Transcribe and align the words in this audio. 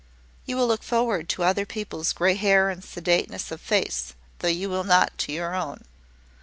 "You 0.47 0.59
look 0.63 0.81
forward 0.81 1.29
to 1.29 1.43
other 1.43 1.63
people's 1.63 2.11
grey 2.11 2.33
hair 2.33 2.71
and 2.71 2.83
sedateness 2.83 3.51
of 3.51 3.61
face, 3.61 4.15
though 4.39 4.47
you 4.47 4.67
will 4.67 4.83
not 4.83 5.15
to 5.19 5.31
your 5.31 5.53
own." 5.53 5.85